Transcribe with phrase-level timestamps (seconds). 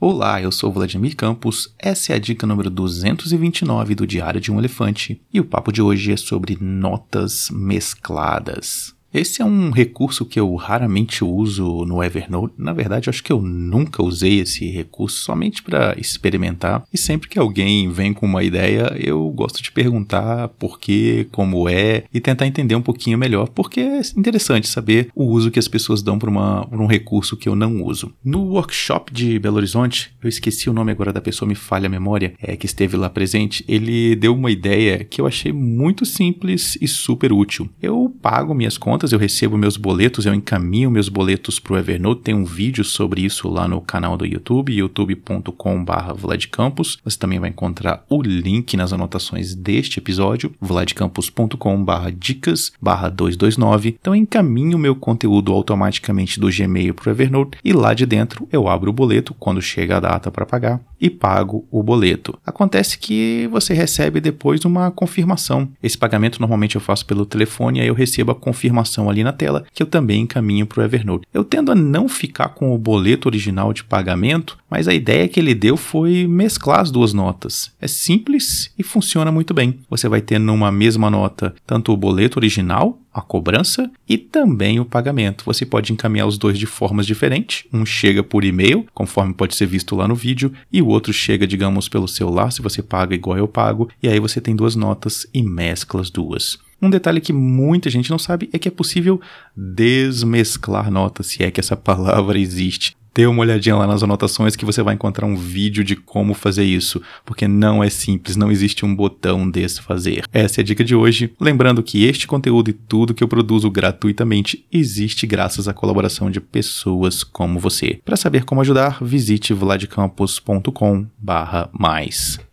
[0.00, 4.56] Olá, eu sou Vladimir Campos, essa é a dica número 229 do Diário de um
[4.56, 8.94] Elefante e o papo de hoje é sobre notas mescladas.
[9.12, 12.54] Esse é um recurso que eu raramente uso no Evernote.
[12.58, 16.84] Na verdade, acho que eu nunca usei esse recurso somente para experimentar.
[16.92, 21.68] E sempre que alguém vem com uma ideia, eu gosto de perguntar por que, como
[21.68, 25.68] é e tentar entender um pouquinho melhor, porque é interessante saber o uso que as
[25.68, 28.12] pessoas dão para um recurso que eu não uso.
[28.22, 31.90] No workshop de Belo Horizonte, eu esqueci o nome agora da pessoa, me falha a
[31.90, 33.64] memória, é que esteve lá presente.
[33.66, 37.70] Ele deu uma ideia que eu achei muito simples e super útil.
[37.80, 41.78] Eu pago minhas contas contas, eu recebo meus boletos, eu encaminho meus boletos para o
[41.78, 42.22] Evernote.
[42.22, 46.98] Tem um vídeo sobre isso lá no canal do YouTube, youtube.com.br vladcampus.
[47.04, 52.72] Você também vai encontrar o link nas anotações deste episódio, vladcampus.com.br dicas
[53.14, 53.96] 229.
[54.00, 58.48] Então eu encaminho meu conteúdo automaticamente do Gmail para o Evernote e lá de dentro
[58.50, 62.36] eu abro o boleto quando chega a data para pagar e pago o boleto.
[62.44, 65.68] Acontece que você recebe depois uma confirmação.
[65.80, 69.32] Esse pagamento normalmente eu faço pelo telefone, aí eu recebo a confirmação informação ali na
[69.32, 71.26] tela que eu também encaminho para o Evernote.
[71.32, 75.38] Eu tendo a não ficar com o boleto original de pagamento, mas a ideia que
[75.38, 77.70] ele deu foi mesclar as duas notas.
[77.80, 79.78] É simples e funciona muito bem.
[79.90, 84.84] Você vai ter numa mesma nota tanto o boleto original, a cobrança e também o
[84.84, 85.44] pagamento.
[85.44, 87.64] Você pode encaminhar os dois de formas diferentes.
[87.72, 91.46] Um chega por e-mail, conforme pode ser visto lá no vídeo, e o outro chega,
[91.46, 95.26] digamos, pelo celular, se você paga igual eu pago, e aí você tem duas notas
[95.34, 96.58] e mescla as duas.
[96.80, 99.20] Um detalhe que muita gente não sabe é que é possível
[99.56, 102.96] desmesclar notas, se é que essa palavra existe.
[103.14, 106.62] Dê uma olhadinha lá nas anotações que você vai encontrar um vídeo de como fazer
[106.62, 110.22] isso, porque não é simples, não existe um botão desfazer.
[110.32, 111.34] Essa é a dica de hoje.
[111.40, 116.40] Lembrando que este conteúdo e tudo que eu produzo gratuitamente existe graças à colaboração de
[116.40, 117.98] pessoas como você.
[118.04, 122.38] Para saber como ajudar, visite vladcampus.com/mais.